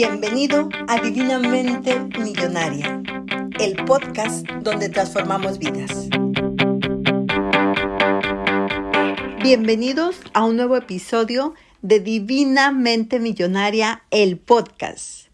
[0.00, 3.02] Bienvenido a Divinamente Millonaria,
[3.58, 6.08] el podcast donde transformamos vidas.
[9.42, 15.26] Bienvenidos a un nuevo episodio de Divinamente Millonaria, el podcast.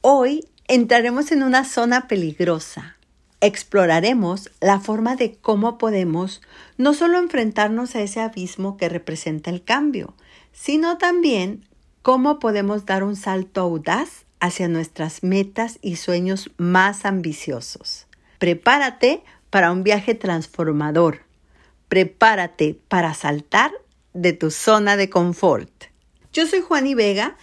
[0.00, 2.96] Hoy entraremos en una zona peligrosa.
[3.40, 6.42] Exploraremos la forma de cómo podemos
[6.76, 10.14] no solo enfrentarnos a ese abismo que representa el cambio,
[10.50, 11.67] sino también
[12.08, 18.06] cómo podemos dar un salto audaz hacia nuestras metas y sueños más ambiciosos.
[18.38, 21.20] Prepárate para un viaje transformador.
[21.90, 23.72] Prepárate para saltar
[24.14, 25.70] de tu zona de confort.
[26.32, 27.36] Yo soy Juani Vega,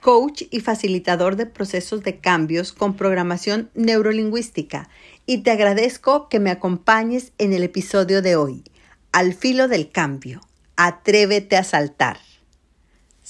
[0.00, 4.88] coach y facilitador de procesos de cambios con programación neurolingüística
[5.24, 8.64] y te agradezco que me acompañes en el episodio de hoy,
[9.12, 10.40] Al filo del cambio.
[10.74, 12.18] Atrévete a saltar.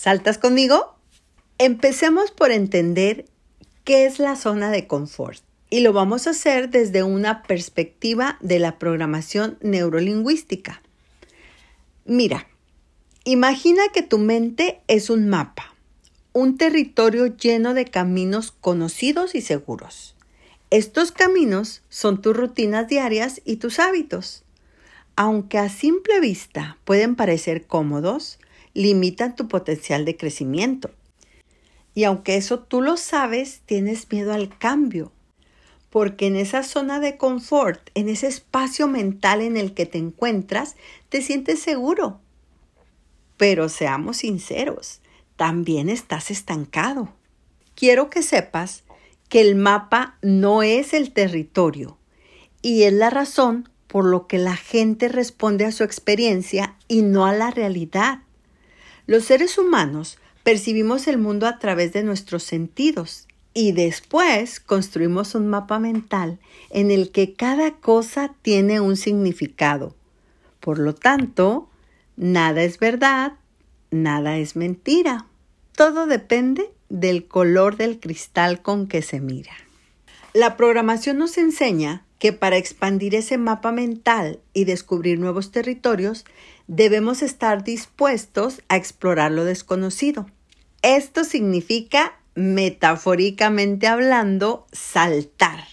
[0.03, 0.95] ¿Saltas conmigo?
[1.59, 3.27] Empecemos por entender
[3.85, 8.61] qué es la zona de confort y lo vamos a hacer desde una perspectiva de
[8.61, 10.81] la programación neurolingüística.
[12.07, 12.49] Mira,
[13.25, 15.75] imagina que tu mente es un mapa,
[16.33, 20.17] un territorio lleno de caminos conocidos y seguros.
[20.71, 24.45] Estos caminos son tus rutinas diarias y tus hábitos.
[25.15, 28.39] Aunque a simple vista pueden parecer cómodos,
[28.75, 30.91] limitan tu potencial de crecimiento.
[31.95, 35.13] Y aunque eso tú lo sabes, tienes miedo al cambio,
[35.91, 40.77] porque en esa zona de confort, en ese espacio mental en el que te encuentras,
[41.09, 42.21] te sientes seguro.
[43.37, 45.01] Pero seamos sinceros,
[45.37, 47.13] también estás estancado.
[47.75, 48.85] Quiero que sepas
[49.29, 51.97] que el mapa no es el territorio
[52.63, 57.27] y es la razón por lo que la gente responde a su experiencia y no
[57.27, 58.21] a la realidad.
[59.11, 65.49] Los seres humanos percibimos el mundo a través de nuestros sentidos y después construimos un
[65.49, 66.39] mapa mental
[66.71, 69.97] en el que cada cosa tiene un significado.
[70.61, 71.69] Por lo tanto,
[72.17, 73.33] nada es verdad,
[73.91, 75.27] nada es mentira.
[75.75, 79.55] Todo depende del color del cristal con que se mira.
[80.35, 86.27] La programación nos enseña que para expandir ese mapa mental y descubrir nuevos territorios,
[86.69, 90.27] debemos estar dispuestos a explorar lo desconocido.
[90.83, 95.65] Esto significa, metafóricamente hablando, saltar.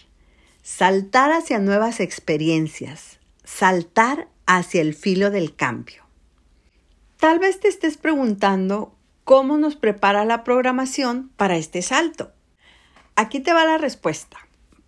[0.63, 3.19] Saltar hacia nuevas experiencias.
[3.43, 6.03] Saltar hacia el filo del cambio.
[7.19, 12.31] Tal vez te estés preguntando cómo nos prepara la programación para este salto.
[13.17, 14.37] Aquí te va la respuesta.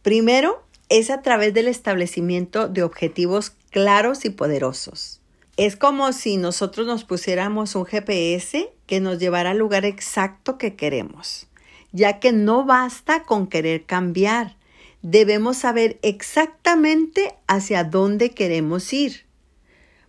[0.01, 5.21] Primero, es a través del establecimiento de objetivos claros y poderosos.
[5.55, 10.75] Es como si nosotros nos pusiéramos un GPS que nos llevara al lugar exacto que
[10.75, 11.47] queremos,
[11.91, 14.55] ya que no basta con querer cambiar,
[15.01, 19.25] debemos saber exactamente hacia dónde queremos ir.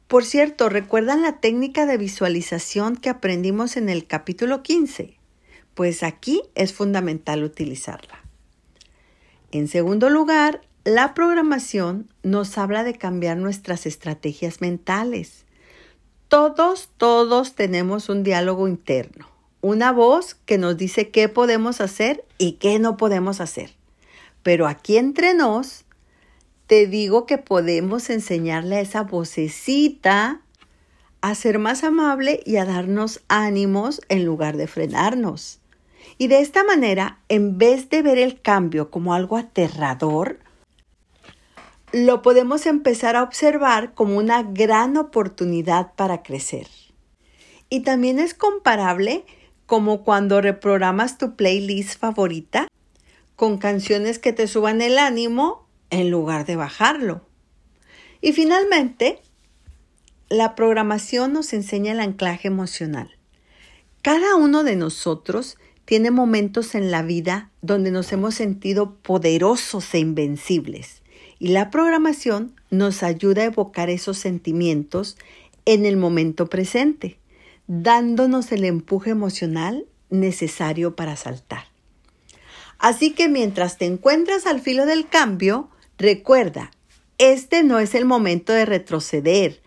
[0.09, 5.17] Por cierto, ¿recuerdan la técnica de visualización que aprendimos en el capítulo 15?
[5.75, 8.21] Pues aquí es fundamental utilizarla.
[9.53, 15.45] En segundo lugar, la programación nos habla de cambiar nuestras estrategias mentales.
[16.29, 19.29] Todos, todos tenemos un diálogo interno,
[19.61, 23.75] una voz que nos dice qué podemos hacer y qué no podemos hacer.
[24.43, 25.85] Pero aquí entre nos,
[26.67, 30.41] te digo que podemos enseñarle a esa vocecita
[31.21, 35.59] a ser más amable y a darnos ánimos en lugar de frenarnos.
[36.17, 40.39] Y de esta manera, en vez de ver el cambio como algo aterrador,
[41.93, 46.69] lo podemos empezar a observar como una gran oportunidad para crecer.
[47.69, 49.25] Y también es comparable
[49.67, 52.69] como cuando reprogramas tu playlist favorita
[53.37, 57.23] con canciones que te suban el ánimo en lugar de bajarlo.
[58.21, 59.21] Y finalmente,
[60.29, 63.17] la programación nos enseña el anclaje emocional.
[64.03, 69.99] Cada uno de nosotros tiene momentos en la vida donde nos hemos sentido poderosos e
[69.99, 71.00] invencibles
[71.41, 75.17] y la programación nos ayuda a evocar esos sentimientos
[75.65, 77.19] en el momento presente,
[77.67, 81.65] dándonos el empuje emocional necesario para saltar.
[82.79, 86.71] Así que mientras te encuentras al filo del cambio, recuerda,
[87.19, 89.63] este no es el momento de retroceder.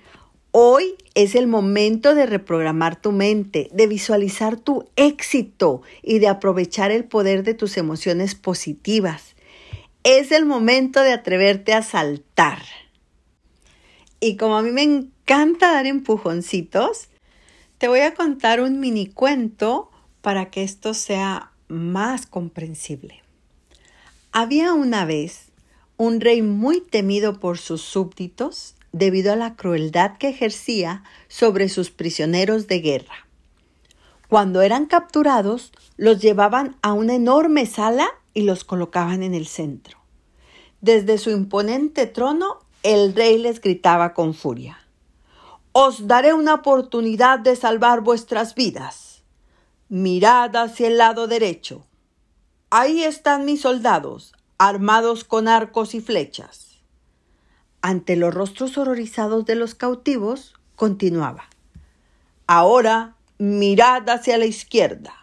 [0.52, 6.92] Hoy es el momento de reprogramar tu mente, de visualizar tu éxito y de aprovechar
[6.92, 9.33] el poder de tus emociones positivas
[10.04, 12.60] es el momento de atreverte a saltar.
[14.20, 17.10] Y como a mí me encanta dar empujoncitos,
[17.78, 19.92] te voy a contar un mini cuento
[20.22, 23.22] para que esto sea más comprensible.
[24.32, 25.52] Había una vez
[25.98, 31.92] un rey muy temido por sus súbditos debido a la crueldad que ejercía sobre sus
[31.92, 33.28] prisioneros de guerra.
[34.30, 39.98] Cuando eran capturados, los llevaban a una enorme sala y los colocaban en el centro.
[40.82, 44.80] Desde su imponente trono, el rey les gritaba con furia.
[45.72, 49.24] Os daré una oportunidad de salvar vuestras vidas.
[49.90, 51.86] Mirad hacia el lado derecho.
[52.70, 56.82] Ahí están mis soldados, armados con arcos y flechas.
[57.82, 61.46] Ante los rostros horrorizados de los cautivos, continuaba.
[62.48, 65.14] Ahora mirad hacia la izquierda.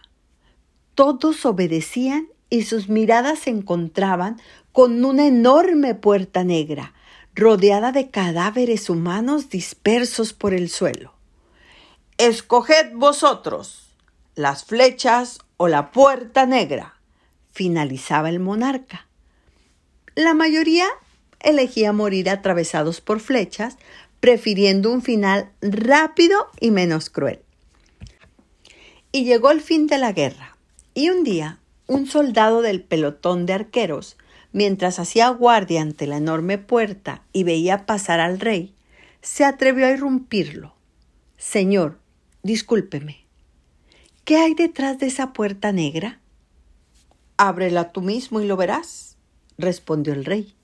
[0.95, 4.41] Todos obedecían y sus miradas se encontraban
[4.73, 6.93] con una enorme puerta negra,
[7.35, 11.14] rodeada de cadáveres humanos dispersos por el suelo.
[12.19, 13.87] Escoged vosotros
[14.35, 16.94] las flechas o la puerta negra,
[17.52, 19.06] finalizaba el monarca.
[20.14, 20.87] La mayoría
[21.41, 23.76] elegía morir atravesados por flechas,
[24.20, 27.41] prefiriendo un final rápido y menos cruel.
[29.12, 30.56] Y llegó el fin de la guerra,
[30.94, 31.60] y un día
[31.91, 34.17] un soldado del pelotón de arqueros,
[34.53, 38.77] mientras hacía guardia ante la enorme puerta y veía pasar al rey,
[39.23, 40.73] se atrevió a irrumpirlo.
[41.37, 41.99] Señor,
[42.45, 43.25] discúlpeme.
[44.25, 46.21] ¿Qué hay detrás de esa puerta negra?
[47.37, 49.17] Ábrela tú mismo y lo verás,
[49.59, 50.55] respondió el rey.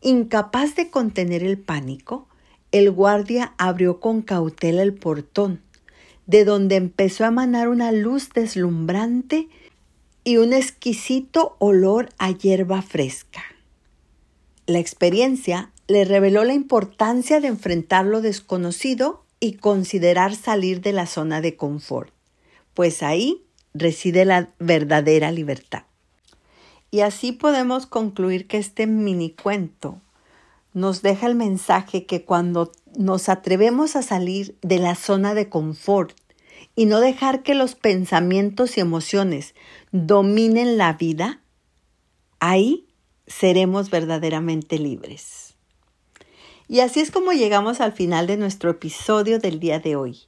[0.00, 2.28] Incapaz de contener el pánico,
[2.70, 5.60] el guardia abrió con cautela el portón,
[6.26, 9.48] de donde empezó a emanar una luz deslumbrante
[10.24, 13.42] y un exquisito olor a hierba fresca.
[14.66, 21.06] La experiencia le reveló la importancia de enfrentar lo desconocido y considerar salir de la
[21.06, 22.12] zona de confort,
[22.74, 23.42] pues ahí
[23.74, 25.82] reside la verdadera libertad.
[26.90, 30.00] Y así podemos concluir que este mini cuento
[30.74, 36.16] nos deja el mensaje que cuando nos atrevemos a salir de la zona de confort
[36.74, 39.54] y no dejar que los pensamientos y emociones
[39.90, 41.40] dominen la vida,
[42.40, 42.86] ahí
[43.26, 45.54] seremos verdaderamente libres.
[46.68, 50.20] Y así es como llegamos al final de nuestro episodio del día de hoy.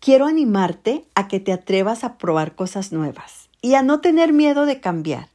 [0.00, 4.66] Quiero animarte a que te atrevas a probar cosas nuevas y a no tener miedo
[4.66, 5.30] de cambiar.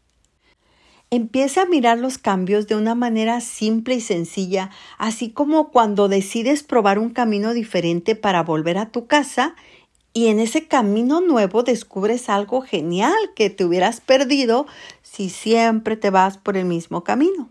[1.09, 6.63] Empieza a mirar los cambios de una manera simple y sencilla, así como cuando decides
[6.63, 9.55] probar un camino diferente para volver a tu casa
[10.13, 14.67] y en ese camino nuevo descubres algo genial que te hubieras perdido
[15.01, 17.49] si siempre te vas por el mismo camino.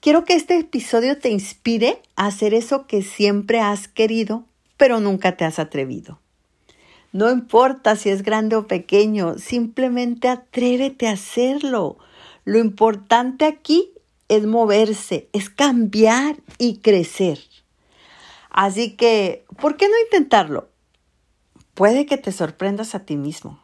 [0.00, 4.44] Quiero que este episodio te inspire a hacer eso que siempre has querido,
[4.76, 6.18] pero nunca te has atrevido.
[7.12, 11.98] No importa si es grande o pequeño, simplemente atrévete a hacerlo.
[12.44, 13.90] Lo importante aquí
[14.28, 17.40] es moverse, es cambiar y crecer.
[18.48, 20.69] Así que, ¿por qué no intentarlo?
[21.80, 23.58] Puede que te sorprendas a ti mismo.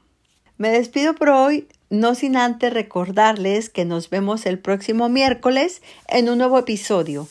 [0.56, 6.30] Me despido por hoy, no sin antes recordarles que nos vemos el próximo miércoles en
[6.30, 7.28] un nuevo episodio,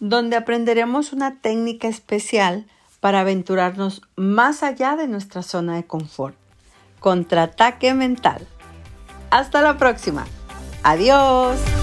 [0.00, 2.66] donde aprenderemos una técnica especial
[2.98, 6.34] para aventurarnos más allá de nuestra zona de confort.
[6.98, 8.48] Contraataque mental.
[9.30, 10.26] Hasta la próxima.
[10.82, 11.75] Adiós.